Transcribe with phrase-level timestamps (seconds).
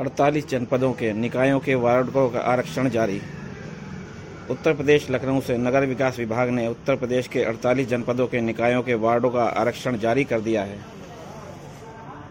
[0.00, 3.20] अड़तालीस जनपदों के निकायों के वार्डों का आरक्षण जारी।
[4.50, 8.82] उत्तर प्रदेश लखनऊ से नगर विकास विभाग ने उत्तर प्रदेश के 48 जनपदों के निकायों
[8.82, 10.78] के वार्डों का आरक्षण जारी कर दिया है।